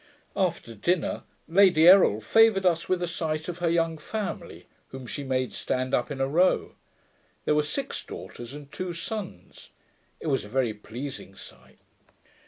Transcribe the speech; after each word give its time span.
After 0.35 0.73
dinner, 0.73 1.25
Lady 1.47 1.87
Errol 1.87 2.21
favoured 2.21 2.65
us 2.65 2.89
with 2.89 3.03
a 3.03 3.07
sight 3.07 3.47
of 3.47 3.59
her 3.59 3.69
young 3.69 3.99
family, 3.99 4.65
whom 4.87 5.05
she 5.05 5.23
made 5.23 5.53
stand 5.53 5.93
up 5.93 6.09
in 6.09 6.19
a 6.19 6.27
row. 6.27 6.73
There 7.45 7.53
were 7.53 7.61
six 7.61 8.03
daughters 8.03 8.55
and 8.55 8.71
two 8.71 8.93
sons. 8.93 9.69
It 10.19 10.25
was 10.25 10.43
a 10.43 10.49
very 10.49 10.73
pleasing 10.73 11.35
sight. 11.35 11.77